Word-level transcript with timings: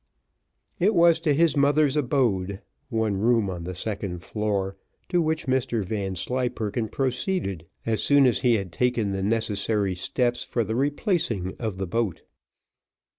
It 0.79 0.95
was 0.95 1.19
to 1.19 1.33
his 1.35 1.55
mother's 1.55 1.95
abode, 1.95 2.59
one 2.89 3.17
room 3.17 3.51
on 3.51 3.65
the 3.65 3.75
second 3.75 4.23
floor, 4.23 4.75
to 5.09 5.21
which 5.21 5.45
Mr 5.45 5.85
Vanslyperken 5.85 6.87
proceeded 6.89 7.67
as 7.85 8.01
soon 8.01 8.25
as 8.25 8.41
he 8.41 8.55
had 8.55 8.71
taken 8.71 9.11
the 9.11 9.21
necessary 9.21 9.93
steps 9.93 10.43
for 10.43 10.63
the 10.63 10.75
replacing 10.75 11.55
of 11.59 11.77
the 11.77 11.85
boat. 11.85 12.23